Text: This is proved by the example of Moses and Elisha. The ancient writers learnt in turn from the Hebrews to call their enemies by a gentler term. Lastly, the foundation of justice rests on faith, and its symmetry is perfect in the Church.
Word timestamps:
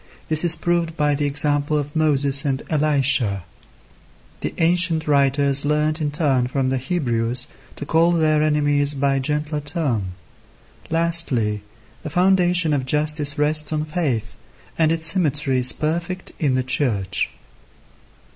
This 0.29 0.43
is 0.43 0.55
proved 0.55 0.97
by 0.97 1.13
the 1.13 1.27
example 1.27 1.77
of 1.77 1.95
Moses 1.95 2.43
and 2.43 2.63
Elisha. 2.71 3.43
The 4.39 4.51
ancient 4.57 5.07
writers 5.07 5.63
learnt 5.63 6.01
in 6.01 6.09
turn 6.09 6.47
from 6.47 6.69
the 6.69 6.79
Hebrews 6.79 7.45
to 7.75 7.85
call 7.85 8.11
their 8.11 8.41
enemies 8.41 8.95
by 8.95 9.13
a 9.17 9.19
gentler 9.19 9.59
term. 9.59 10.13
Lastly, 10.89 11.61
the 12.01 12.09
foundation 12.09 12.73
of 12.73 12.83
justice 12.87 13.37
rests 13.37 13.71
on 13.71 13.85
faith, 13.85 14.35
and 14.75 14.91
its 14.91 15.05
symmetry 15.05 15.59
is 15.59 15.71
perfect 15.71 16.31
in 16.39 16.55
the 16.55 16.63
Church. 16.63 17.29